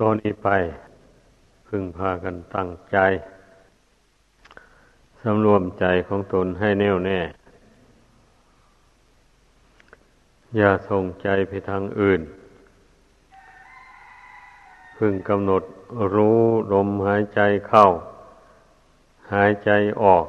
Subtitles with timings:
[0.00, 0.48] ตอนนี้ไป
[1.66, 2.98] พึงพากันตั้งใจ
[5.22, 7.20] สำรวมใจของตนให้แน่วแน่
[10.56, 12.20] อย่าส่งใจไปทางอื่น
[14.96, 15.62] พึงกำหนด
[16.14, 16.40] รู้
[16.72, 17.86] ลมหายใจเข้า
[19.32, 19.70] หายใจ
[20.02, 20.26] ออก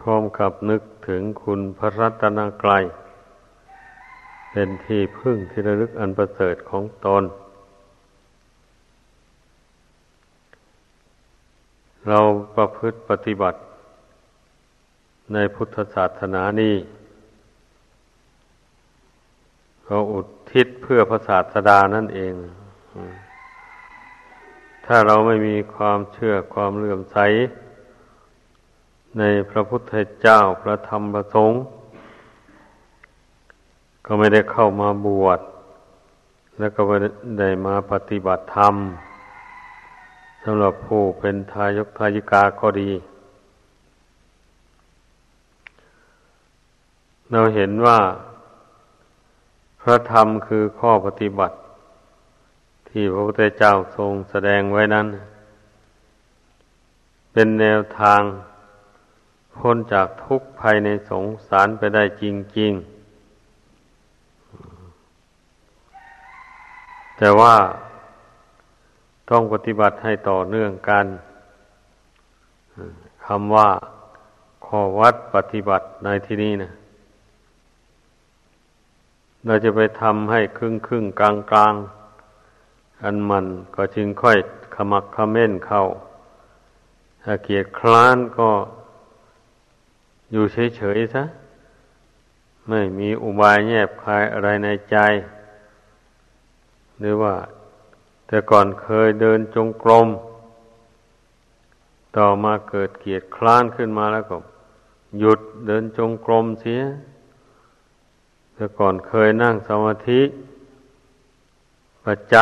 [0.00, 2.84] พร้อมกับนึกถึงคุณพระรัตนกรัย
[4.52, 7.24] เป็นที่พึ่งที่ระลึกอันประเสริฐของตน
[12.08, 12.20] เรา
[12.56, 13.58] ประพฤติปฏิบัติ
[15.32, 16.76] ในพุทธศาสนานี้
[19.84, 20.20] เราอุ
[20.52, 22.34] ทิศเพื่อพระศาสดานั่นเอง
[24.86, 27.18] ถ้าเราไม่มีความเชื่อความเลื่อมใส
[29.18, 31.58] ในพระพุทธเจ้าพระธรรมพระสงฆ์
[34.06, 35.40] ก็ไม่ได้เข้ามาบวช
[36.58, 36.96] แล้วก็ไม่
[37.38, 38.74] ได้มาปฏิบัติธรรม
[40.42, 42.90] สำหรับผู้เป็นทายกทายิกาก็ดี
[47.30, 47.98] เราเห็นว่า
[49.80, 51.56] พระธรรมคือข้อปฏิบัติ
[52.88, 55.06] ที่พระพุทธเจ้าทรงแสดงไว้นั้น
[57.32, 58.22] เป็นแนวทาง
[59.56, 62.24] พ้นจากทุกข์ภายในสงสารไปได้จ
[62.58, 63.01] ริงๆ
[67.18, 67.54] แต่ว่า
[69.30, 71.06] ต้องปฏิบัติให้ต่อเนื่องกัน
[73.26, 73.68] คำว่า
[74.66, 76.72] ข้อวัดปฏิบัติในที่นี้นะ
[79.46, 81.74] เราจะไปทำให้ครึ่งครึ่งกลางกลาง
[83.02, 84.38] อันมันก็จึงค่อย
[84.74, 85.84] ขมักขม้นเข้า
[87.22, 88.50] ถ้าเกียดคร้านก็
[90.32, 91.24] อยู่เฉยๆซะ
[92.68, 94.96] ไม่มีอุบายแยบคายอะไรในใจ
[97.00, 97.34] หรือว่า
[98.26, 100.08] แต่ก่อนเคยเดินจงกรม
[102.16, 104.36] ต่อมาเกิดเกียรติคลานขึ้นมาแล้วก็
[105.18, 106.82] หยุดเดินจงกรมเสีย
[108.54, 110.22] แต่ก่อนเคยนั่งสมาธิ
[112.04, 112.34] ประจ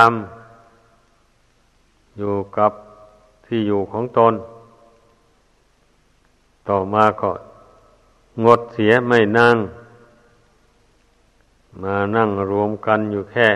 [1.21, 2.73] ำอยู่กับ
[3.47, 4.35] ที่อยู่ของตน
[6.69, 7.31] ต่อมาก็
[8.45, 9.57] งดเสียไม่นั่ง
[11.83, 13.49] มานั่งรวมกันอยู่แค่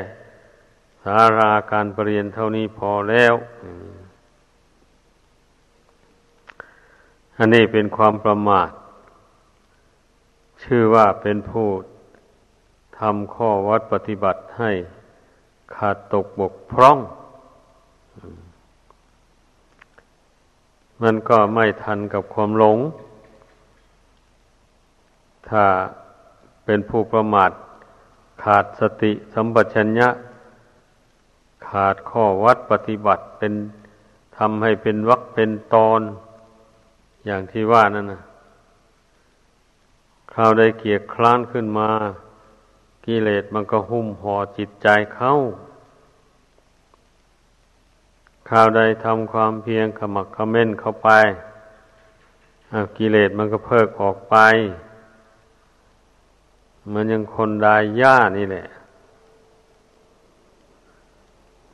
[1.09, 3.34] สาราการปรริยนเท่านี้พอแล้ว
[7.38, 8.70] อันนี้เป็นความประมาท
[10.62, 11.69] ชื่อว่าเป็นผู้
[12.98, 14.70] ทำข้อวัดปฏิบัติให้
[15.75, 16.98] ขาดตกบกพร่อง
[21.03, 22.78] มันก็ไม่ทันกับความหลง
[25.48, 25.64] ถ้า
[26.64, 27.50] เป็นผู้ประมาท
[28.44, 30.09] ขาดสติสัมปชัญญะ
[31.69, 33.52] ขาดข้อวัดปฏิบัติเป็น
[34.36, 36.00] ทำให้เป็นวักเป็นตอน
[37.26, 38.22] อย่างที่ว่านั่นนะ
[40.32, 41.88] คราวใดเกียกคลานขึ้นมา
[43.06, 45.34] กิเลสมันก็หุ้มห่อจิตใจเข้า
[48.48, 51.10] คราวใดทำความเพียรขมักขม้นเข้าไป
[52.98, 54.36] กิเลสมันก็เพิกออกไป
[56.88, 58.66] เหมันยังคนดายหญ้านี่แหละ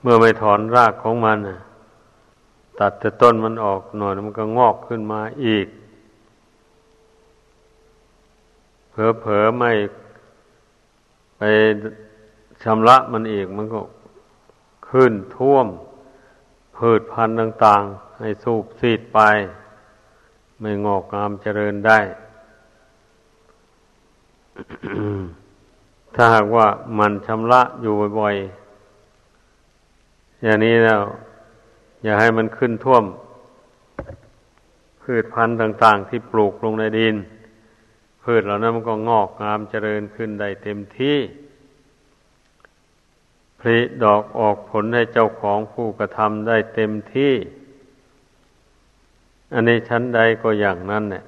[0.00, 1.38] เมื่อไม่ถอนรากของมัน
[2.78, 5.66] ตัดแต่ต้นมันออกหน่อยมันก็งอกขึ้นมาอีก
[8.91, 9.72] เผลอๆไม่
[11.37, 11.43] ไป
[12.62, 13.81] ชำระมันอีกมันก็
[14.91, 15.66] ขึ้นท่วม
[16.77, 19.19] พืชพันธุ์ต่าง ๆ ให้สูบซีดไป
[20.61, 21.99] ไม่งอกงามเจริญได้
[26.15, 26.67] ถ้าหากว่า
[26.99, 28.59] มันชำระอยู่บ่อยๆ
[30.42, 31.02] อย่างนี้แล้ว
[32.02, 33.04] อย่าให้มันขึ้นท่วม
[35.02, 37.16] พืชพันธุ์ต่าง ๆ ที่ปลูกลงในดิน
[38.22, 41.18] พืชเหล่านั้นมันก็งอกงามเจริญขึ้นได้เต็มที่
[43.58, 47.34] ผลิดอกออกผลให้เจ้าของผู้กระทำได้เต็มที่
[49.52, 51.25] อันนี้ชั้นใดก็อย่างนั้นเนี่ย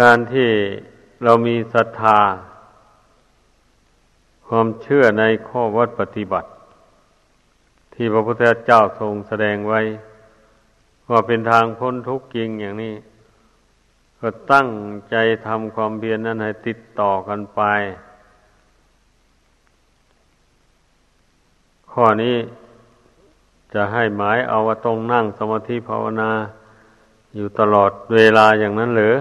[0.00, 0.48] การที่
[1.24, 2.18] เรามีศรัทธา
[4.54, 6.48] ความเชื่อในข้อวัดปฏิบัติ
[7.94, 9.80] ที่พระพุทธเจ้าทรงแสดงไว้
[11.10, 12.94] ว่าเป็นทางพ้นทุกข์จริงอย่างนี้
[14.20, 14.68] ก็ตั้ง
[15.10, 15.16] ใจ
[15.46, 17.60] ทำความเพียรนนั้นให้ติดต่อกันไป
[21.92, 22.36] ข้อนี้
[23.74, 26.30] จะให้หมายเอาว่าตรงนั่งสมาธิภาวนา
[27.34, 29.14] อยู่ตลอดเวลาอย่างนั้นหรือ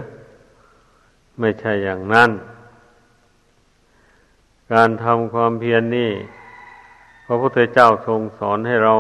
[1.39, 2.31] ไม่ใช่อย่างนั้น
[4.73, 6.11] การทำความเพียรนนี่
[7.25, 8.95] พระพุทธเจ้าทรงสอนให้เรา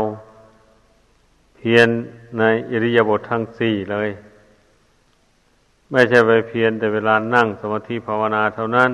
[1.57, 1.87] เพียร
[2.39, 4.09] ในอิริยาบถทั้งสี่เลย
[5.91, 8.91] ไม่ใช่ไปเพียรแต่เวลานั่งสมาธิภาวนาเท่านั้น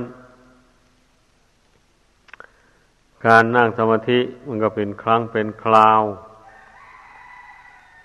[3.25, 6.01] การนั่งสมาธิมันก็เป็นครั้งเป็นคราว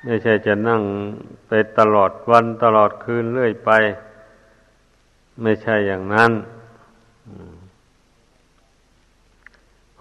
[0.05, 0.83] ไม่ใช่จะนั่ง
[1.47, 3.71] ไปตลอดวันตลอดคืนเรื่อยไป
[5.43, 6.33] ไม่ใช่อย่างนั้น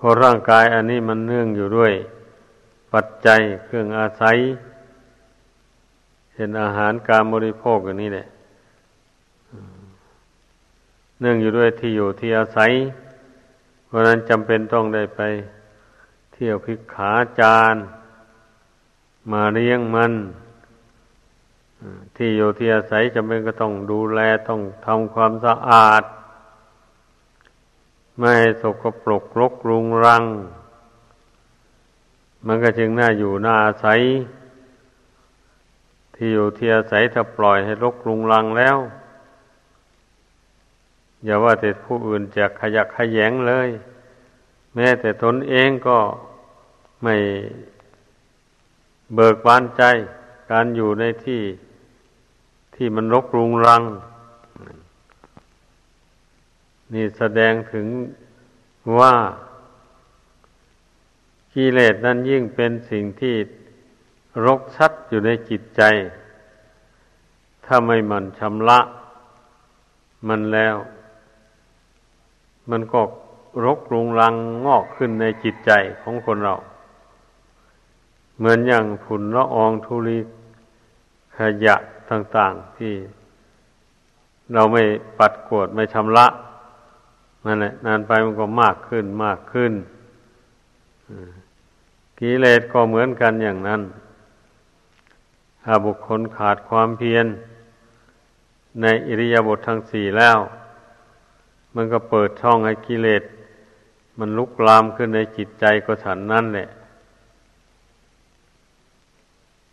[0.01, 1.93] เพราะร่างกายอันนี้มันเนื่องอยู่ด้วย
[2.93, 4.37] ปัจจัยเครื่องอาศัย
[6.35, 8.27] เห็นอาหารการบริโภคอย่างนี้แหละ
[11.19, 12.71] เนื่องอยู่ด้วยที่อยู่ที่อาศัย
[13.85, 15.21] เพราะนั้นจำเป็นต้องได้ไป
[16.33, 17.75] เที่ยวพิกขาจาร
[19.31, 20.13] มาเลี้ยงมัน
[22.15, 24.19] ที่อยู่ที่อาศัยจำเป็นก็ต้องดูแล
[24.49, 26.03] ต้องทำความสะอาด
[28.23, 30.23] ไม่ให้สกปรกรกรุงรัง
[32.45, 33.99] มันก็จึงน่าอยู่น่าอาศัย
[36.15, 38.77] ที่อยู่ที่อาศัยถ้าปล่อยให้รกรุงรังแล้ว
[41.23, 43.69] อย่าว่าแต่ผู้อื่นจะขยักขยงเลย
[44.75, 45.97] แม้แต่ตนเองก็
[47.03, 47.15] ไม่
[49.13, 49.83] เบิกบานใจ
[50.51, 51.41] การอยู่ในที่
[52.75, 53.83] ที่มันรกรุงรัง
[56.93, 57.87] นี่แสดงถึง
[58.97, 59.13] ว่า
[61.53, 63.35] กิเลสนั้นยิ่งเป็นสิ่งที่
[64.45, 65.81] รกชัดอยู่ในจิตใจ
[67.65, 68.79] ถ้าไม่มันชำระ
[70.27, 70.75] มันแล้ว
[72.69, 73.01] มันก็
[73.65, 74.35] รกรุงรัง
[74.65, 75.71] งอกขึ้นในจิตใจ
[76.01, 76.55] ของคนเรา
[78.37, 80.19] เหมือนอย่างฝุ่นละอองธุลี
[81.37, 81.75] ขยะ
[82.09, 82.93] ต่าง ๆที่
[84.53, 84.83] เราไม่
[85.17, 86.25] ปัดกวดไม่ชำระ
[87.45, 89.73] นั่นแหละ นานไปมันก็มากขึ้นมากขึ้น
[92.19, 93.81] กิเลสก็เหมือนกันอย่างนั้น
[95.63, 97.25] ถ้าบุคคลขาดความเพียร
[98.81, 100.37] ในอิริยาบถทั้งสี่แล้ว
[101.75, 103.23] มันก็เปิดช่องให้กิเลส
[104.19, 106.67] มันลุกลามขึ้นในจิตใจก็ฉันนั่นแหละ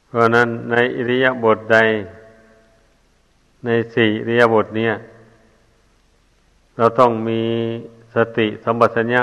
[0.07, 1.79] เพราะนั้นในอิริยาบถใด
[3.65, 4.93] ในสี่เรียบทเนี้ย
[6.79, 7.43] เราต้องมี
[8.15, 9.23] สติสัมปชัญญะ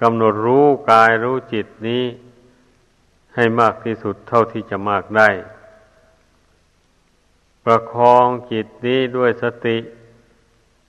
[0.00, 2.04] กำหนดรู้กายรู้จิตนี้
[3.34, 5.28] ให้มากที่สุดเท่าที่จะมากได้
[7.64, 9.76] ประคองจิตนี้ด้วยสติ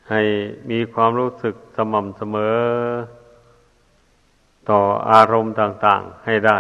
[0.10, 0.22] ให้
[0.70, 2.58] มีความรู้สึกสม่ำเสมอ
[4.70, 4.82] ต่อ
[5.12, 6.60] อารมณ์ต่าง ๆให้ได้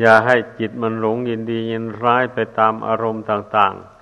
[0.00, 3.95] อย่าให้จิตมันหลงยินดียินร้ายไปตามอารมณ์ต่าง ๆ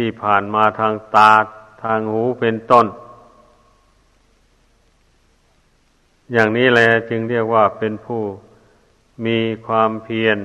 [0.06, 1.32] ี่ผ่านมาทางตา
[1.82, 2.86] ทางหูเป็นต้น
[6.32, 8.22] อย่างนี้แหละจึงเรียกว่าเป็นผู้
[9.26, 10.38] มีความเพียร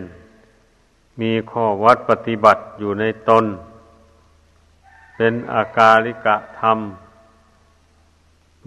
[1.21, 3.45] มีข้อวัดปฏิบัติอยู่ในตน
[5.15, 6.77] เป็นอากาลิกะธรรม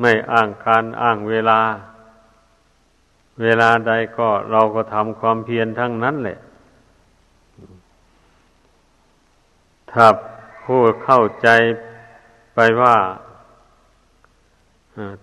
[0.01, 1.61] ไม่อ้างการอ้างเวลา
[3.43, 6.39] เวลาใดก็เราก็ทำความเพียรทั้งนั้นแหละ
[9.93, 10.07] ถ้า
[10.67, 11.49] ผู้เข้าใจ
[12.55, 12.97] ไปว่า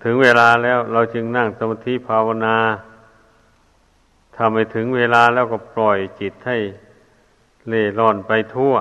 [0.04, 2.58] ถึงเวลาแล้วเราจึงนั่งสมาธิภาวนา
[4.36, 6.58] ทำไปถึงเวลาแล้วก็ปล่อยจิตให้
[7.68, 8.74] เล่ร่อนไปทั่ว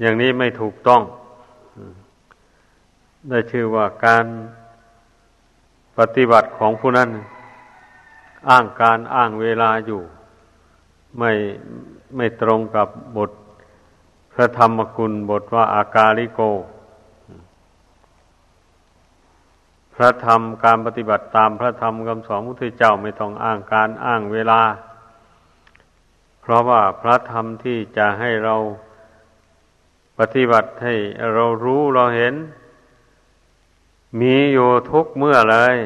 [0.00, 1.02] อย่างนี้ไม่ถูกต้อง
[3.28, 4.24] ได้ชื่อว่าการ
[5.98, 7.10] ปฏิบัติของผู้นั้น
[8.50, 10.00] อ้างการอ้างเวลาอยู่
[11.18, 11.32] ไม่
[12.16, 13.30] ไม่ตรงกับบท
[14.40, 16.40] ระธรรมคุณบทว่าอากาลิโก
[19.94, 24.62] พระธรรมการปฏิบัติตามพระธรรมคำสอนพระเจ้าไม่ต้องอ้างการอ้างเวลา
[26.40, 28.56] เพราะว่าพระธรรมที่จะให้เรา
[30.18, 30.94] ปฏิบัติให้
[31.34, 32.34] เรารู้เราเห็น
[34.20, 35.76] มีอยู่ทุกเมื่อเลย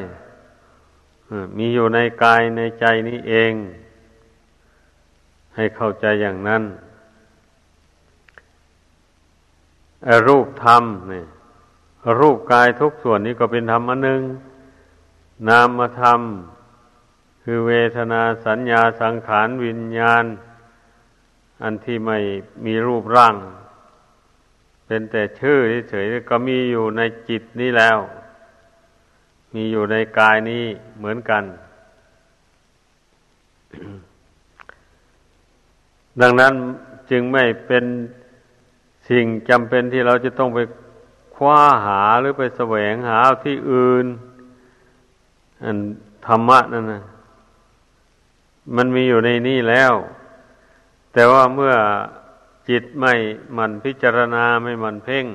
[1.57, 3.53] มีอยู่ในกายในใจนี้เอง
[5.55, 6.63] ให้เข้าใจอย่างนั้น
[10.27, 11.23] รูปธรรมนี่
[12.19, 14.21] รูปกายทุกส่วนนี้ก็เป็นธรรมอันหนึ่ง
[15.47, 16.21] นามธรรม
[17.43, 20.23] คือเวทนาสัญญาสังขารวิญญาณ
[21.63, 22.19] อันที่ไม่
[22.65, 23.35] มีรูปร่าง
[24.85, 25.57] เป็นแต่ชื่อ
[25.89, 27.97] เฉยๆก็มีอยู่ในจิตนี้แล้ว
[29.53, 30.63] มีอยู่ในกายนี้
[30.97, 31.43] เหมือนกัน
[36.21, 36.53] ดังนั้น
[37.11, 37.85] จึงไม่เป็น
[39.09, 40.59] สิ่งจำเป็นที่เราจะต้องไป
[41.35, 44.05] คว้าหาหรือไปแสวงหาที่อื่น
[45.63, 45.77] อัน
[46.27, 47.03] ธรรมะนั่นนะ
[48.75, 49.93] มันมีอยู่ในนี่แล้ว
[51.13, 51.73] แต่ว่าเมื่อ
[52.69, 53.13] จิตไม่
[53.57, 55.25] มันพิจารณาไม่มันเพ่ง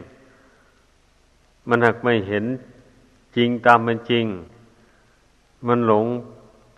[1.68, 2.44] มันหักไม่เห็น
[3.36, 4.26] จริงตามเป็นจริง
[5.66, 6.06] มันหลง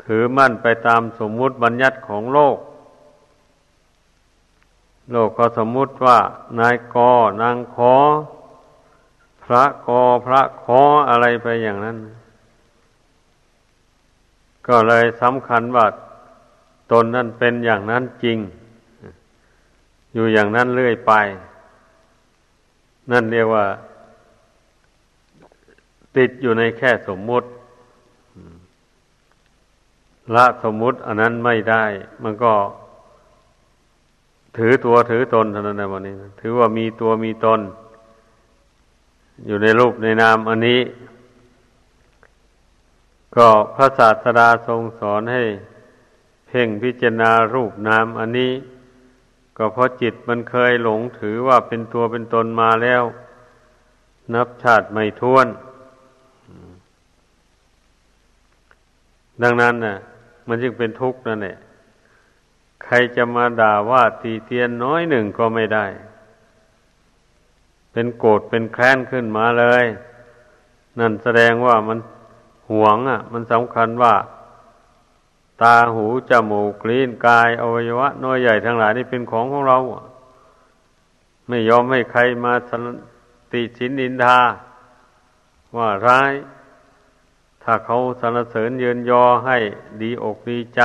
[0.04, 2.56] ถือมั่นไปตามสมมุติบัญญัติของโลก
[5.10, 6.18] โลกก็สมมุติว่า
[6.60, 6.96] นายก
[7.42, 7.94] นางขอ
[9.42, 11.98] พระกอพระขออะไรไปอย่างนั้น
[14.66, 15.86] ก็เลยสำคัญว่า
[16.90, 18.38] ตนนั่นเป็นอย่างนั้นจริง
[20.14, 21.12] อยู่อย่างนั้นเรื่อยไป
[23.10, 23.66] นั่นเรียกว่า
[26.16, 27.48] ติดอยู่ในแค่สมมุติ
[30.34, 31.84] ละสมมุติอันนั้นไม่ได้
[32.22, 32.52] มันก็
[34.56, 37.60] ถือตัวถือตนเท่านั้นในวันนี้ ถือว่ามีตัวมีตน
[39.46, 40.80] อยู่ในรูปในนามอันนี้
[43.36, 45.42] ก็พระศาสดาทรงสอนให้
[46.46, 48.52] เพ่งพิจารณารูปนามอันนี้
[49.56, 53.02] ก็เพราะจิตมันเคยหลงถือว่าเป็นตัวเป็นตนมาแล้ว
[54.34, 55.46] นับชาติไม่ท้วน
[59.42, 59.96] ดังนั้นน่ะ
[60.48, 61.56] มันจึงเป็นทุกข์นั่นแหละ
[62.90, 65.86] ครจะมาด่าว่าตีเตียนน้อยหนึ่งก็ไม่ได้
[67.92, 69.84] เป็นโกรธเป็นแค้นขึ้นมาเลย
[70.98, 71.98] นั่นแสดงว่ามัน
[72.70, 74.14] หวงอะ มันสำคัญว่า
[75.62, 79.78] ตาหูจมูกลิ้นกายอวัยวะน้อยใหญ่ทั้งหลายนี่เป็นของของเรา
[81.48, 82.52] ไม่ยอมให้ใครมา
[83.52, 84.38] ติชินดินทา
[85.76, 86.32] ว่าร้าย
[87.62, 89.58] ถ้าเขาสรรเสริญเยินยอให้
[90.02, 90.82] ดีอกดีใจ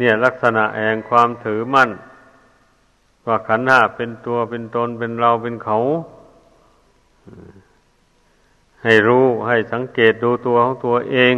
[0.00, 1.90] เนี่ยลักษณะแห่งความถือมั่น
[3.26, 5.78] ว่าขันห้าเป็นตัวเป็นตนเป็นเราเป็นเขา
[8.82, 11.34] ให้รู้ให้สังเกตดูตัวของตัวเอง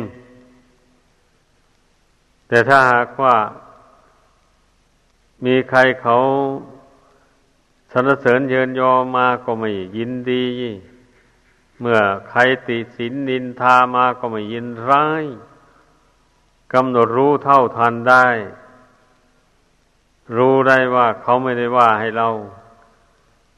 [2.48, 3.36] แต่ถ้าหากว่า
[5.44, 6.16] มีใครเขา
[7.92, 10.46] สรรเสริญเยินยอมาก็ไม่ยินดี
[11.80, 11.98] เมื่อ
[12.30, 15.24] ใครติสินนินทามาก็ไม่ยินร้าย
[16.74, 18.26] กำหนดรู้เท่าทันได้
[20.36, 22.28] รู้ได้ว่าเขาไม่ได้ว่าให้เรา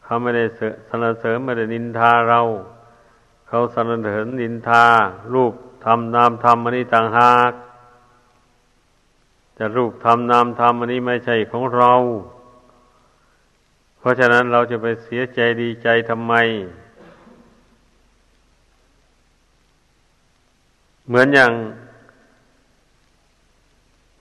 [0.04, 0.44] เขาไม่ได้
[0.88, 2.40] สรรเสริญไม่ได้นินทาเรา
[3.48, 4.84] เขาสรรเสริญนินทา
[5.34, 5.54] รูป
[5.84, 7.52] ทำนามทำอันนี้ต่างหาก
[9.58, 11.92] จะรูปทำนามทำอันนี้ไม่ใช่ของเรา
[13.98, 16.34] เพราะฉะนั้นเราจะไปเสียใจดีใจทำไม
[21.08, 21.52] เหมือนอย่าง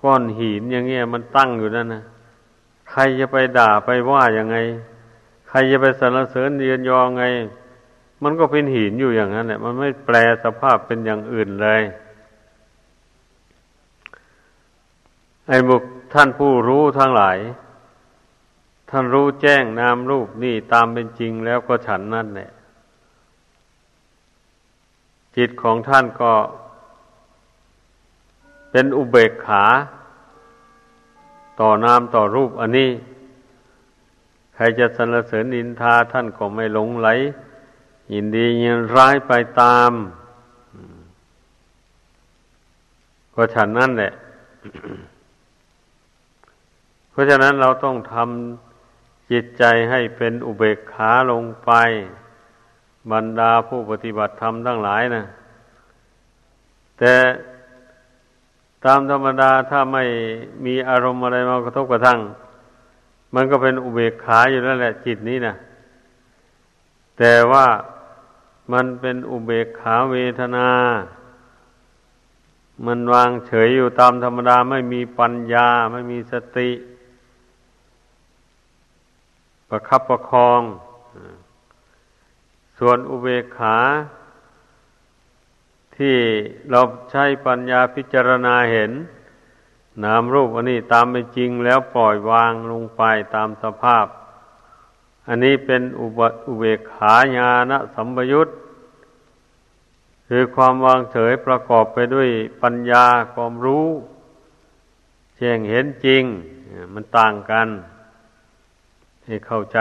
[0.03, 2.03] ก้อนหินอย่างเงี้ยมันตั้งอยู่นั่นนะ
[2.91, 4.57] ใครจะไปด่าไปว่าอย่างไง
[5.49, 7.23] ใครจะไปสรรเสริญเรียนยอไง
[8.23, 11.81] มันก็เป็นหินอยู่อย่างนั้นแหละ มันไม่แปลสภาพเป็นอย่างอื่นเลย
[15.47, 15.83] ไอ้บุค
[16.13, 17.37] ท่านผู้รู้ทั้งหลาย
[18.89, 22.49] ท่านรู้แจ้งนามรูปนี่ตามเป็นจริงแล้วก็ฉันนั่นแหละ
[25.37, 26.31] จิตของท่านก็
[28.75, 29.65] เป็นอุเบกขา
[31.59, 32.89] ต่อนามต่อรูปอันนี้
[34.55, 37.07] ใครจะสรรเสริญนินทาท่านก็ไม่หลงไหล
[38.13, 39.91] ยินดียินร้ายไปตาม
[43.33, 44.11] ก็ฉันนั่นแหละ
[47.11, 51.71] เพราะฉะนั้นเราต้องทำจิตใจให้เป็นอุเบกขาลงไป
[53.11, 55.23] บรรดาผู้ปฏิบัติธรรมทั้งหลายนะ
[56.99, 57.13] แต่
[58.85, 60.03] ตามธรรมดาถ้าไม่
[60.65, 62.19] มีอารมณ์อะไรมากระทบกระทั่ง
[63.35, 65.55] มันก็เป็นอุเบกขาอยู่นั่นแหละจิตนี้นะ
[67.17, 67.67] แต่ว่า
[68.73, 70.69] มันเป็นอุเบกขาเวทนา
[72.85, 76.69] มันวางเฉยอยู่ตามธรรมดาไม่มีปัญญาไม่มีสติ
[79.69, 80.61] ประคับประคอง
[82.79, 83.77] ส่วนอุเบกขา
[85.97, 86.17] ที่
[86.69, 86.81] เรา
[87.11, 88.91] ใช้ปัญญาพิจารณาเห็น
[90.03, 93.01] นามรูปอันนี้ตามเป็นจริงแล้วปล่อยวางลงไป
[93.35, 94.05] ตามสภาพ
[95.27, 98.49] อันนี้เป็นอุบอุเบกขาญาณสัมปยุต
[100.27, 102.29] คือความวางเฉยประกอบไปด้วย
[102.61, 103.87] ปัญญาความรู้
[105.37, 106.23] แจ้งเห็นจริง
[106.93, 107.67] มันต่างกัน
[109.25, 109.79] ให้เข้าใจ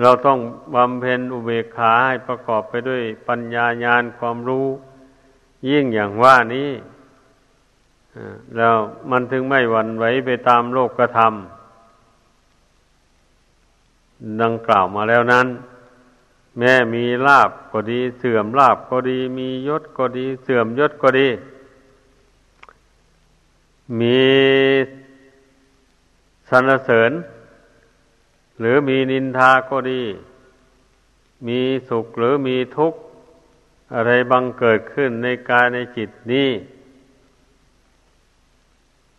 [0.00, 0.38] เราต้อง
[0.74, 4.66] บำเพ็ญอุเบกขาให้ประกอบไปด้วยปัญญาญาณความรู้
[5.68, 6.70] ยิ่งอย่างว่านี้
[8.56, 8.74] แล้ว
[9.10, 11.28] มันถึงไม่หวั่นไหวไปตามโลกกระทำ
[14.42, 15.46] ดังกล่าวมาแล้วนั้น
[16.58, 21.28] แม้มีลาบก็ดี เสื่อมลาบก็ดี มียศก็ดี เสื่อมยศก็ดี
[24.00, 24.20] มี
[26.48, 27.12] สรรเสริญ
[28.58, 30.02] หรือมีนินทาก็ดี
[31.46, 33.00] มีสุขหรือมีทุกข์
[33.94, 36.50] อะไรบังเกิดขึ้นในกายในจิตนี้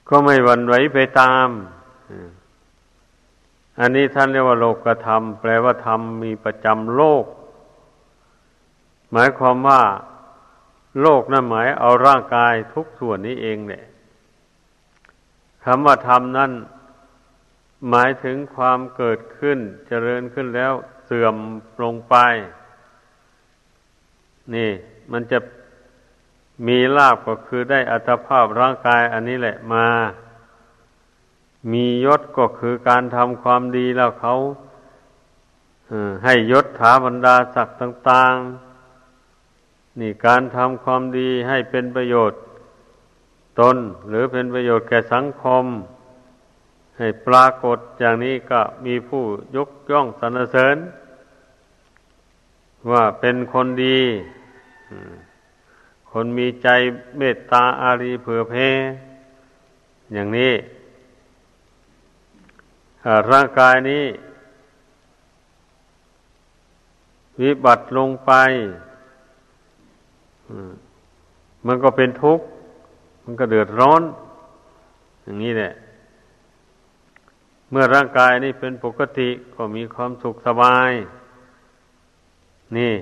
[0.10, 1.48] ก็ไม่หวั่นไหวไปตาม
[3.80, 7.26] อันนี้ท่านเรียกว่าโลกธรรม แปลว่าธรรมมีประจำโลก
[9.12, 9.82] หมายความว่า
[11.02, 13.84] โลกนั่นหมายเอาร่างกายทุกส่วนนี้เองเนี่ย
[15.64, 16.52] คำว่าธรรมนั่น
[17.90, 20.74] หมายถึงความเกิดขึ้นเจริญขึ้นแล้ว
[21.06, 21.36] เสื่อม
[21.84, 22.16] ลงไป
[24.54, 24.72] นี่
[25.12, 25.40] มันจะ
[26.68, 29.88] มีลาบก็คือได้อัตภาพร่างกายอันนี้แหละมา
[31.72, 34.36] มียศก็คือการทำความดีแล้วเขา
[36.24, 38.36] ให้ยศถาบรรดาศักดิ์ต่าง
[39.18, 42.40] ๆ นี่การทำความดีให้เป็นประโยชน์
[43.60, 43.78] ตน
[44.08, 45.66] หรือเป็นประโยชน์แก่สังคม
[46.98, 49.24] ให้ปรากฏอย่างนี้ก็มีผู้
[49.56, 50.78] ยกย่องสรรเสริญ
[52.92, 54.00] ว่าเป็นคนดี
[56.12, 56.68] คนมีใจ
[57.18, 58.54] เมตตาอารีเผื่อเพ
[60.14, 60.54] อย่างนี้
[63.32, 64.06] ร่างกายนี้
[67.42, 68.32] วิบัติลงไป
[71.66, 72.46] มันก็เป็นทุกข์
[73.24, 74.02] มันก็เดือดร้อน
[75.24, 75.72] อย่างนี้แหละ
[77.78, 80.92] มื่อร่างกายนี้เป็นปกติก็มีความสุขสบาย
[82.78, 82.96] นี่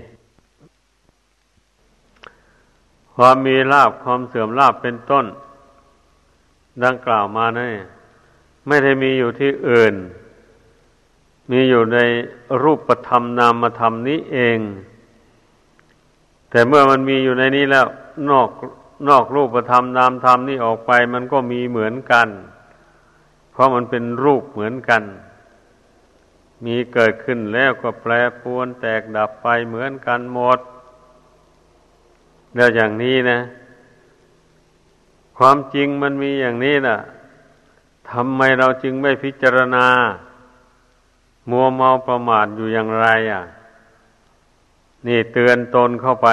[3.15, 5.25] ความมีลาบความเสื่อมลาบเป็นต้น
[6.84, 7.86] ดังกล่าวมานะเนี่ย
[8.68, 9.94] ไม่ได้มีอยู่ที่อื่น
[11.51, 12.00] มีอยู่ใน
[12.64, 14.59] รูปธรรมนามธรรมนี้เอง
[16.50, 17.86] แต่เมื่อมันมีอยู่ในนี้แล้ว
[18.29, 18.50] นอก
[19.09, 22.29] นอกรูปธรรมนามธรรมนี้ออกไป มันก็มีเหมือนกัน
[23.53, 25.03] เพราะมันเป็นรูปเหมือนกัน
[26.66, 28.11] มีเกิดขึ้นแล้วก็แปร
[28.42, 30.59] ปวนแตกดับไปเหมือนกันหมด
[32.55, 33.39] แล้วอย่างนี้นะ
[35.37, 37.00] ความจริงมันมีอย่างนี้นะ่ะ
[38.11, 39.87] ทำไมเราจึงไม่พิจารณา
[41.50, 43.44] มัวเมาประมาทอยู่อย่างไรอะ
[45.07, 46.29] นี่เตือนตนเข้าไป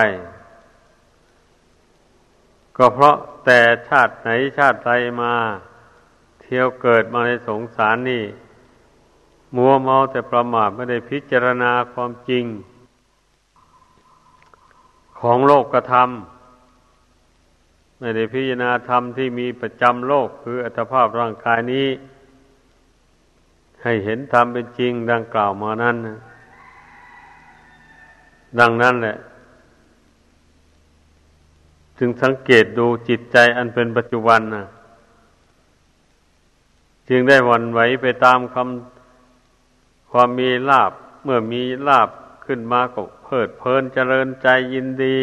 [2.76, 4.28] ก็เพราะแต่ชาติไหน
[4.58, 4.90] ชาติใด
[5.22, 5.34] มา
[6.50, 8.24] ที่ยวเกิดมาในสงสารนี่
[9.56, 12.44] มัวเมาแต่ประมาทไม่ได้พิจารณาความจริง
[15.20, 21.86] ของโลกกระทำไม่ได้พิจารณาธรรมที่มีประจำโลกคืออัตภาพร่างกายนี้
[23.82, 25.96] ให้เห็นธรรมเป็นจริงดังกล่าวมานั้น
[28.60, 29.16] ดังนั้นแหละ
[31.98, 34.64] จึงสังเกตดูจิตใจอันเป็นปัจจุบันนะ
[37.10, 40.92] จึงได้วันไหวไปตามคำความมีลาบ
[41.24, 42.08] เมื่อมีลาบ
[42.44, 45.16] ขึ้นมาก็เพิดเพลินเจริญใจยินดี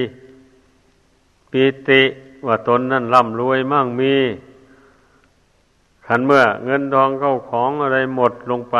[1.51, 2.03] ปิติ
[2.45, 4.15] ว่าตนนั่นร่ำรวยมั่งมี
[6.07, 8.77] ขันเมื่อเงินทองเข้าของอะไรหมดลงไป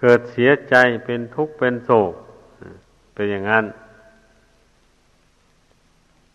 [0.00, 2.12] เกิดเสียใจเป็นทุกข์เป็นโศก
[3.12, 3.64] เป็นอย่างนั้น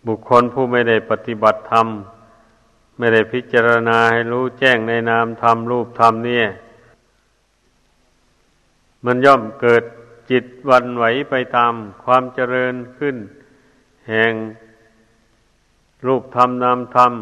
[0.05, 1.87] บุคคลผู้ไม่ได้ปฏิบัติธรรม
[2.97, 6.47] ไม่ได้พิจารณาให้รู้แจ้งในนามธรรมรูปธรรมเนี่ย
[9.05, 9.83] มันย่อมเกิด
[10.31, 13.15] จิตวันไหวไปตามความเจริญขึ้น
[14.09, 14.33] แห่ง
[16.05, 17.13] รูปธรรมนามธรรม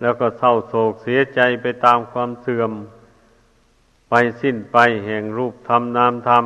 [0.00, 2.72] แล้วก็เศร้าโศกเสียใจไปตามความเสื่อม
[4.10, 6.44] ไปสิ้นไปแห่งรูปธรรมนามธรรม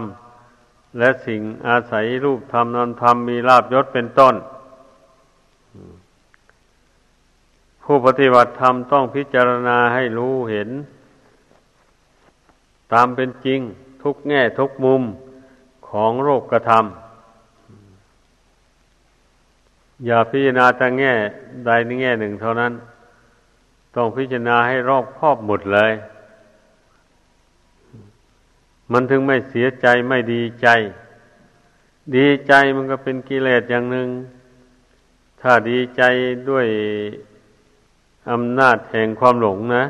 [0.99, 4.35] และสิ่งอาศัยรูปธรรมนามธรรมมีลาบยศเป็นต้น
[7.91, 10.69] ผู้ปฏิบัติธรรมต้องพิจารณาให้รู้เห็น
[12.93, 13.61] ตามเป็นจริง
[14.03, 15.03] ทุกแง่ทุกมุม
[15.89, 16.83] ของโลกกระทำ
[20.07, 21.13] อย่าพิจารณาแต่แง่
[21.67, 22.73] ใดในแง่หนึ่งเท่านั้น
[23.95, 25.93] ต้องพิจารณาให้รอบครอบหมดเลย
[28.93, 30.69] มันถึงไม่เสียใจไม่ดีใจ
[32.17, 34.09] ดีใจมันก็เป็นกิเลสอย่างหนึ่ง
[35.41, 36.03] ถ้าดีใจ
[36.51, 36.67] ด้วย
[38.31, 39.85] อำนาจแห่งความหลงนะ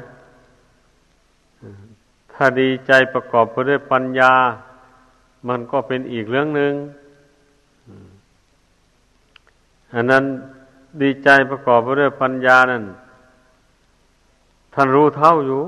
[2.32, 4.32] ถ้าดีใจประกอบไปด้วยปัญญา
[5.48, 6.72] มันก็เป็นอีกเรื่องหนึ่ง
[9.94, 10.24] อันนั้น
[11.02, 12.84] ดีใจประกอบไปด้วยปัญญานั่น
[14.74, 15.62] ท่านรู้เท่าอยู่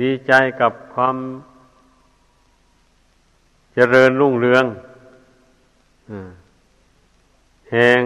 [0.00, 1.16] ดีใจกับความ
[3.74, 4.64] เจริญรุ่งเรือง
[7.70, 8.00] แห่ง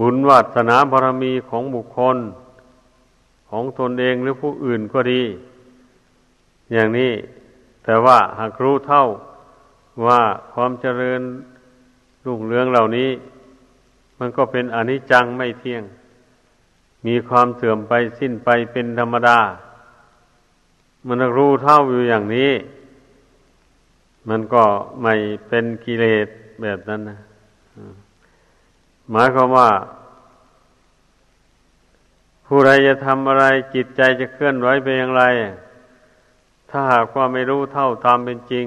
[0.00, 2.16] บุญวาสนาบารมีของบุคคล
[3.50, 5.22] ของตนเองหรือผู้อื่นก็ดี
[6.72, 7.12] อย่างนี้
[7.84, 9.04] แต่ว่าหากรู้เท่า
[10.06, 10.20] ว่า
[10.52, 11.20] ความเจริญ
[12.24, 13.10] รุ่งเรืองเหล่านี้
[14.18, 15.82] มันก็เป็นอนิจจังไม่เที่ยง
[17.06, 19.38] มีความเสื่อมไปสิ้นไปเป็นธรรมดา
[21.06, 22.52] มันรู้เท่าอยู่อย่างนี้
[24.28, 24.64] มันก็
[25.02, 25.14] ไม่
[25.48, 26.26] เป็นกิเลส
[26.62, 27.18] แบบนั้นนะ
[29.10, 29.70] หมายความว่า
[32.46, 35.24] ผู้ใดจะทำอะไรจิตใจจะเคลื่อนไหวไปอย่างไร
[36.70, 38.66] ถ้าหากว่าไม่รู้เท่าตามเป็นจริง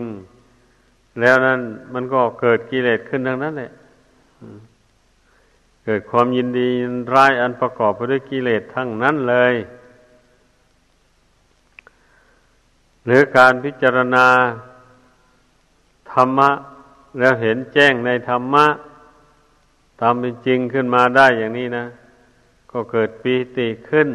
[1.19, 1.60] แล้วนั้น
[1.93, 3.71] มันก็เกิดกิเลสขึ้นทั้งนั้นแหละ
[5.86, 6.69] เกิดความยินดี
[7.13, 9.54] ร้ายอันประกอบไปด้วยกิเลสทั้งนั้นเลย
[13.06, 14.28] หรือการพิจารณา
[16.12, 16.49] ธรรมะ
[17.19, 18.65] แล้วเห็นแจ้งในธรรมะ
[20.00, 21.86] ตามเป็นจริงขึ้นมาได้อย่างนี้นะ
[22.72, 24.10] ก็เกิดปีติขึ้น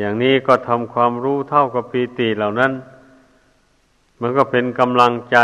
[0.00, 2.72] อย่างนี้ก็ทำความรู้เท่ากับปีติเหล่านั้น
[4.20, 5.38] มันก็เป็นกำลังใจ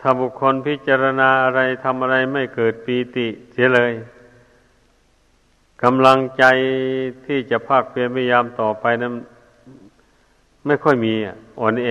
[0.00, 3.92] ถ้าบุคคลพิจารณาอะไรทำอะไรไม่เกิดปีติเสียเลย
[5.82, 6.44] กำลังใจ
[7.24, 9.12] ที่จะภาคเพียรพยายามต่อไปนั้น
[10.66, 11.14] ไม่ค่อยมี
[11.60, 11.88] อ่อนแอ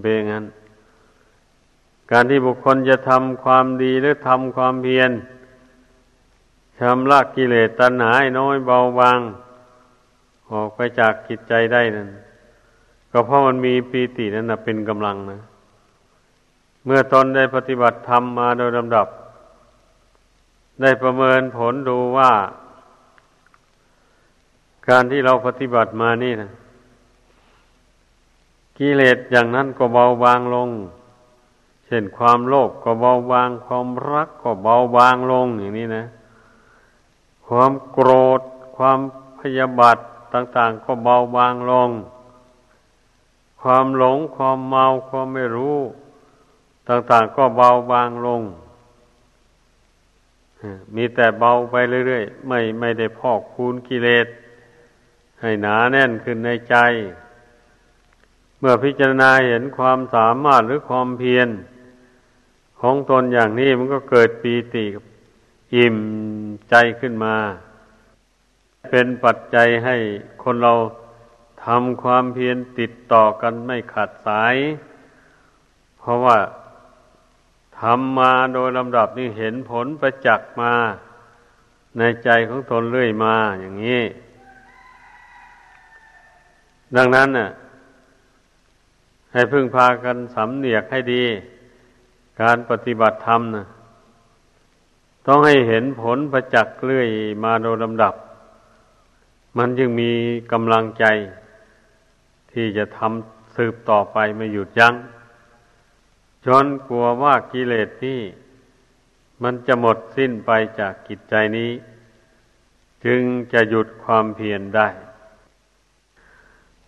[0.00, 0.44] เบงั้น
[2.10, 5.10] การที่บุคคลจะทำความดีหรือทำความเพียร
[6.78, 9.18] ชำระกิเลสตัณหาน้อยเบาบาง
[10.50, 12.08] ออกไปจากจิตใจได้นั่น
[13.12, 15.40] ก็เพราะมันมีปีตินั่นนะเป็นกำลังนะ
[16.84, 19.06] เมื่อตอนได้ปฏิบัติธรรมมาโดยลำดับ
[20.82, 22.32] ได้ประเมินผลดูว่า
[24.88, 26.50] การที่เราปฏิบัติมานี่นะ
[28.78, 30.70] กิเลสอย่างนั้นก็เบาบางลง
[31.90, 36.04] ช่นความโลภก็เบาบาง ความรักก็เบาบางลงอย่างนี้นะ
[37.46, 38.40] ความโกรธ
[38.76, 38.98] ความ
[39.38, 39.96] พยาบาท
[40.34, 41.90] ต่างๆ ก็เบาบางลง
[43.62, 45.78] ความหลงความเมาความไม่รู้
[46.88, 48.42] ต่างๆ ก็เบาบางลง
[50.94, 51.74] มีแต่เบาไป
[52.06, 54.26] เรื่อยๆ ไม่ไม่ได้พอกคูณกิเลส
[55.40, 56.76] ให้หนาแน่นขึ้นในใจ
[58.58, 61.48] เมื่อพิจารณาเห็นความสามารถหรือความเพียร
[62.80, 64.84] ของตนอย่างนี้มันก็เกิดปีติ
[65.74, 65.96] อิ่ม
[66.70, 67.36] ใจขึ้นมา
[68.90, 69.96] เป็นปัจจัยให้
[70.42, 70.74] คนเรา
[71.64, 74.54] ทำความเพียรติดต่อกันไม่ขาดสาย
[75.98, 76.38] เพราะว่า
[77.80, 80.74] ทำมาโดยลำดับนี่เห็นผลประจักษ์มา
[81.98, 84.02] ในใจของตนเรื่อยมาอย่างนี้
[86.96, 87.50] ดังนั้นน่ะ
[89.32, 91.24] ให้พึ่งพากันสำเนียกให้ดี
[92.40, 93.66] การปฏิบัติธรรมนะ
[95.26, 97.08] ต้องให้เห็นผลประจักษ์เรื่อย
[97.44, 98.14] มาโดยลำดับ
[99.58, 100.12] มันจึงมี
[100.52, 101.04] กำลังใจ
[102.52, 104.94] ที่จะทำสืบต่อไปไม่หยุดยัง้ง
[106.46, 108.20] จนกลัวว่ากิเลสนี่
[109.42, 111.70] มันจะหมดสิ้นไปจากกิจใจนี้
[113.04, 113.22] จึง
[113.52, 114.88] จะหยุดความเพียรได้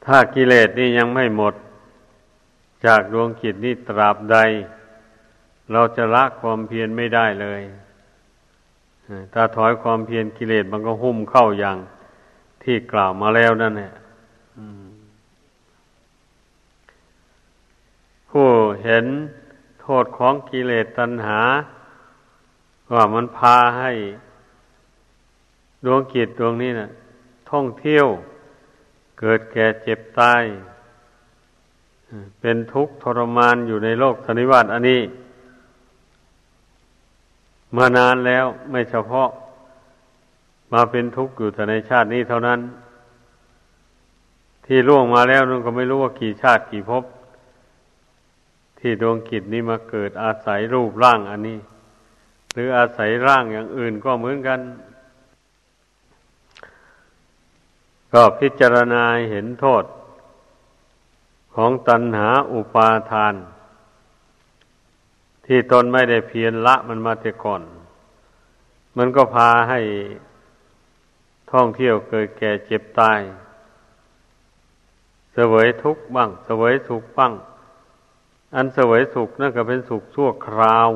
[0.05, 1.55] ถ้ากิเลสนี่ยังไม่หมด
[2.87, 4.39] จากดวงจิตนี้ตราบใด
[5.73, 7.63] เราจะละความเพียรไม่ได้เลย
[9.33, 11.79] ถ้าถอยความเพียรกิเลสมันก็หุ้มเข้าอย่าง
[12.63, 13.93] ที่กล่าวมาแล้วนั่นแหละ
[18.31, 18.49] ผู้
[18.85, 19.07] เห็น
[19.81, 21.41] โทษของกิเลสตัณหา
[22.93, 23.93] ว่ามันพาให้
[25.85, 26.91] ดวงกิจดวงนี้นะ่ะ
[27.51, 28.07] ท่องเที่ยว
[29.21, 30.43] เกิดแก่เจ็บตาย
[32.41, 35.01] เป็นทุกข์ทรมานอยู่ในโลกธนิวัตอันนี้
[37.77, 39.29] มานานแล้วไม่เฉพาะ
[40.73, 42.61] มาเป็นทุกข์อยู่แต่ในชาตินี้เท่านั้น
[44.67, 47.05] ที่ล่วงมาแล้วนั่นก็ไม่รู้ว่ากี่ชาติกี่ภพ
[48.79, 51.59] ที่ดวงกิจนี้มาเกิดอาศัยรูปร่างอันนี้
[52.55, 54.61] หรืออาศัยร่างอย่างอื่นก็เหมือนกัน
[58.13, 59.85] ก็พิจารณาเห็นโทษ
[61.55, 63.35] ของตัณหาอุปาทาน
[65.55, 67.63] ที่ตนไม่ได้เพียรละมันมาแต่ก่อน
[68.97, 69.81] มันก็พาให้
[71.53, 73.21] ท่องเที่ยวเกิดแก่เจ็บตาย
[75.33, 77.33] เสวยทุกข์บ้าง เสวยสุขบ้าง
[78.55, 80.91] อันเสวยสุขนั่นก็เป็นสุขชั่วคราว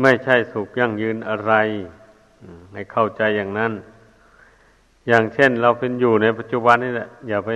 [0.00, 1.52] ไม่ใช่สุขยั่งยืนอะไร
[2.72, 3.72] ให้เข้าใจอย่างนั้น
[5.08, 7.50] อย่างเช่นเราเป็นอยู่ในปัจจุบันนี่แหละ อย่าไป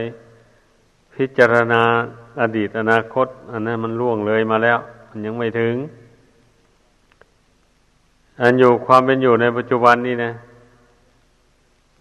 [1.15, 1.83] พิจารณา
[2.41, 5.75] อดีตอนาคต อันนั้นมันล่วงเลยมาแล้ว มันยังไม่ถึง
[8.41, 10.33] อันอยู่ความเป็นอยู่ในปัจจุบันนี้นะ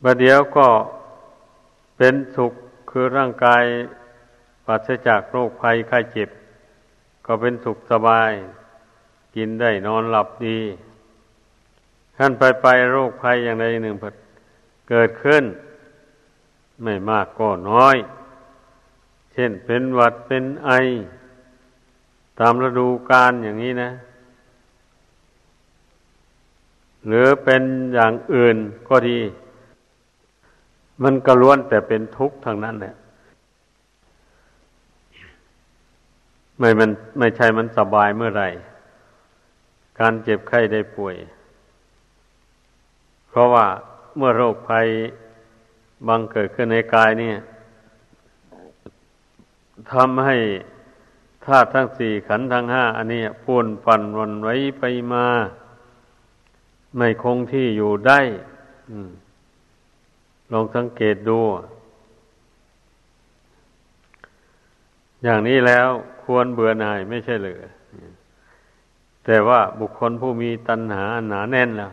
[0.04, 0.68] บัดเดี๋ยวก็
[1.98, 2.54] เป็นสุข
[2.90, 3.64] คือร่างกาย
[4.66, 6.30] ปราศจากโรคภัยไข้เจ็บ
[7.26, 8.32] ก็เป็นสุขสบาย
[9.36, 10.60] กินได้นอนหลับดี
[12.18, 13.96] ขั้นไปไปโรคภัยอย่างใดหนึ่ง
[14.90, 15.44] เกิดขึ้น
[16.84, 17.96] ไม่มากก็น้อย
[19.36, 20.72] เช่นเป็นหวัดเป็นไอ
[22.40, 23.92] ตามฤดูกาลอย่างนี้นะ
[27.08, 28.58] หรือเป็นอย่างอื่น
[28.90, 29.20] ก็ดี
[31.04, 32.96] มันก็ล้วนแต่เป็นทุกข์ทางนั้นแหละ
[36.58, 38.50] ไม่มันไม่ใช่มันสบายเมื่อไหร่
[40.00, 41.16] การเจ็บไข้ได้ป่วย
[43.30, 43.66] เพราะว่า
[44.18, 44.88] เมื่อโรคภัย
[46.08, 47.36] บังเกิดขึ้นในกายเนี่ย
[49.92, 50.38] ทำให้
[51.46, 54.84] ธาตุทั้งสี่ขันธ์ทั้งห้าอันนี้ป่วนปั่นวันไว้ไป
[55.14, 55.26] มา
[56.98, 58.20] ไม่คงที่อยู่ได้
[60.52, 61.40] ลองสังเกตดู
[65.24, 65.88] อย่างนี้แล้ว
[66.24, 67.62] ควรเบื่อหน่ายไม่ใช่เหรือ
[69.26, 71.92] แต่ว่าบุคคลผู้มีตัณหาหนาแน่นแล้ว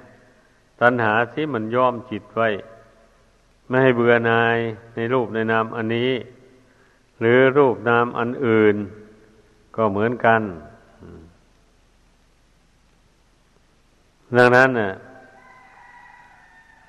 [0.81, 2.49] ตัณหาที่มันย่อมจิตไว้
[3.69, 4.59] ไม่ให้เบื่อหน่าย
[4.95, 6.11] ในรูปในนามอันนี้
[7.23, 8.77] หรือรูปนามอันอื่น
[9.77, 10.43] ก็เหมือนกัน
[14.37, 14.93] ดังนั้นน่ะ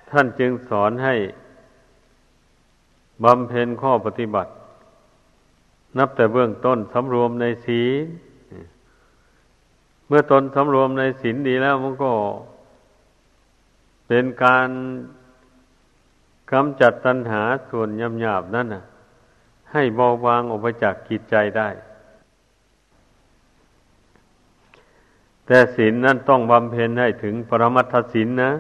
[0.10, 1.16] ท่านจึงสอนให้
[3.24, 4.52] บำเพ็ญข้อปฏิบัติ
[5.98, 7.92] นับแต่เบื้องต้นสำรวมในศีล
[10.08, 12.12] เมื่อตนสำรวมในศีลดีแล้วมันก็
[14.08, 14.70] เป็นการ
[16.52, 18.84] กำจัดตัณหาส่วนยำหยาบนั่นนะ
[19.74, 21.70] ให้เบาบางออกไปจากกิจใจได้
[25.46, 28.52] แต่ศีลนั่นต้องบำเพ็ญให้ถึงปรมัตถศีลนนะ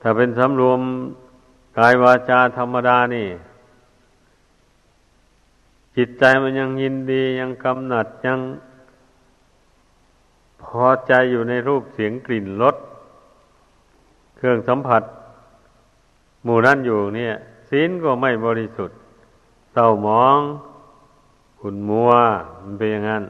[0.00, 0.80] ถ้าเป็นสำรวม
[1.78, 3.28] กายวาจาธรรมดานี่
[5.96, 8.40] จิตใจมันยังยินดียังกำหนัดยัง
[10.62, 12.76] พอใจอยู่ในรูปเสียงกลิ่นรส
[14.36, 15.02] เครื่องสัมผัส
[16.44, 17.34] หมู่นั่นอยู่เนี่ย
[17.70, 18.98] ศีลก็ไม่บริสุทธิ์
[19.78, 20.40] ศร้าหมอง
[21.60, 22.10] ขุนมัว
[22.62, 23.24] มันเป็นอย่างนั้น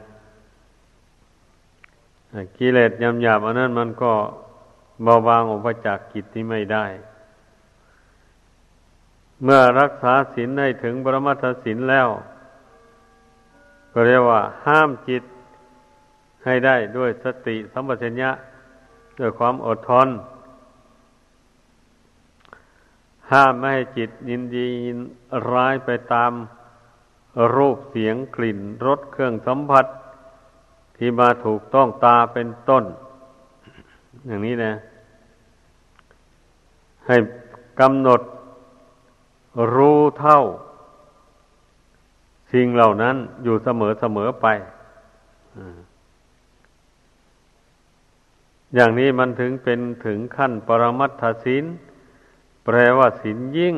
[2.57, 4.13] กิเลสยำหยาบอันนั้นมันก็
[5.03, 6.85] เบาบางออกมาจากกิจที่ไม่ได้
[9.43, 12.07] เมื่อรักษาศีลได้ถึงปรมัตถศีลแล้ว
[13.93, 15.23] ก็เรียกว่า ห้ามจิต
[16.45, 18.31] ให้ได้ด้วยสติสัมปชัญญะ
[19.19, 20.07] ด้วยความอดทน
[23.31, 24.99] ห้ามไม่ให้จิตยินดียิน
[25.51, 26.31] ร้ายไปตาม
[27.55, 29.85] รูปเสียงกลิ่นรสเครื่องสัมผัส
[30.97, 32.83] ที่มาถูกต้องตาเป็นต้น
[34.25, 34.73] อย่างนี้นะ
[37.05, 37.15] ให้
[37.79, 38.21] กำหนด
[39.75, 40.39] รู้เท่า
[42.53, 44.47] สิ่งเหล่านั้นอยู่เสมอเสมอไป
[48.75, 51.65] อย่างนี้มันถึงเป็นถึงขั้นปรมัตถศีล
[52.71, 53.75] แปลว่าศีลยิ่ง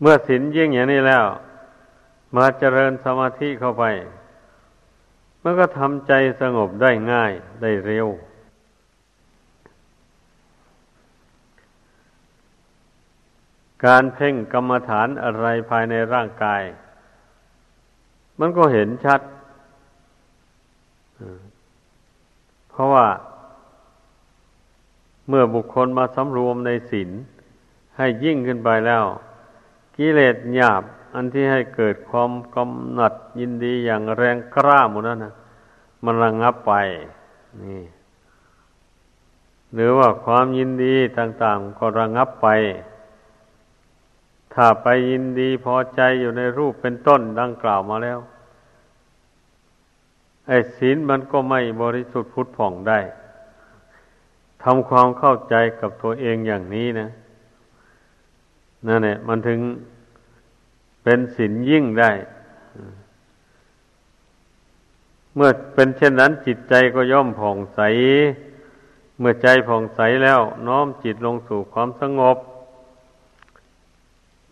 [0.00, 1.24] เมื่อศีลยิ่งอย่างนี้แล้ว
[2.36, 3.84] มาเจริญสมาธิเข้าไป
[5.42, 8.08] มันก็ทำใจสงบได้ง่ายได้เร็ว
[13.86, 16.62] การเพ่งกรรมฐานอะไรภายในร่างกาย
[18.40, 19.20] มันก็เห็นชัด
[22.72, 23.06] เพราะว่า
[25.30, 27.10] เมื่อบุคคลมาสำรวมในศีล
[27.96, 29.04] ให้ยิ่งขึ้นไปแล้ว
[29.96, 30.82] กิเลสหยาบ
[31.14, 35.34] อันที่ให้เกิดความกำหนัดยินดีอย่างแรงกล้าหมดนั้นนะ
[36.04, 36.72] มันระงงับไป
[37.62, 37.82] นี่
[39.74, 42.48] หรือว่าความยินดีต่าง ๆ ก็ระงงับไป
[44.54, 48.18] ถ้าไปยินดีพอใจอยู่ในรูปเป็นต้นดังกล่าวมาแล้ว
[50.48, 53.00] ไอ้ศีลมันก็ไม่บริสุทธิ์พุทธผ่องได้
[54.62, 57.08] ทำความเข้าใจกับตัวเองอย่างนี้นะ
[58.86, 59.60] นั่นแหละมันถึง
[61.02, 62.10] เป็นศีลยิ่งได้
[65.34, 67.80] เมื่อเป็นเช่นนั้นจิตใจก็ย่อมผ่องใส
[69.18, 72.36] เมื่อใจผ่องใสแล้วน้อมจิตลงสู่ความสงบ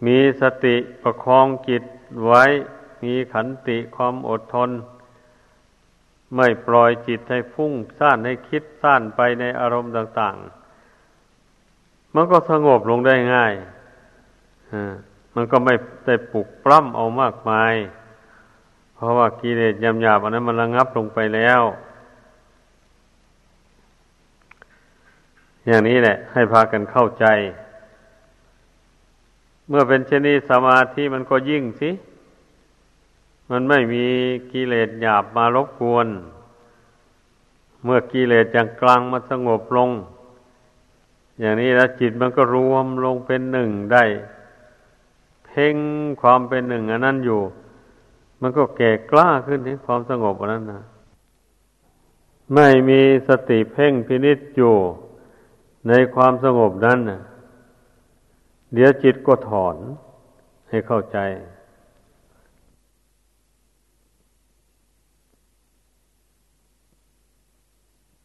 [0.07, 1.83] มีสติประคองจิต
[2.27, 2.44] ไว้
[3.03, 4.71] มีขันติความอดทน
[6.36, 10.36] ไม่ปล่อยจิตให้ฟุ้งซ่านให้คิดซ่านไปในอารมณ์ต่าง
[11.24, 13.54] ๆ มันก็สงบลงได้ง่าย
[15.34, 15.74] มันก็ไม่
[16.06, 17.74] ได้ปลุกปล้ำเอามากมาย
[18.94, 21.62] เพราะว่ากิเลสยำหยาบอันนั้นมันระงับลงไปแล้ว
[25.66, 27.26] อย่างนี้แหละ ให้พากันเข้าใจ
[29.68, 31.90] เมื่อเป็นเช่นนี้สมาธิมันก็ยิ่งสิ
[33.50, 34.04] มันไม่มี
[34.52, 36.08] กิเลสหยาบมารบกวน
[37.84, 39.90] เมื่อกิเลสอย่างกลางมันสงบลง
[41.40, 44.04] อย่างนี้แล้วจิตมันก็รวมลงเป็นหนึ่งได้
[45.46, 45.76] เพ่ง
[46.22, 47.40] ความเป็นหนึ่งอันนั้นอยู่
[48.40, 50.82] มันก็แก่กล้าขึ้นที่ความสงบอันนั้นนะ
[52.54, 54.74] ไม่มีสติเพ่งพินิจอยู่
[55.88, 57.20] ในความสงบนั้นนะ
[58.74, 59.76] เดี๋ยวจิตก็ถอน
[60.68, 61.18] ให้เข้าใจ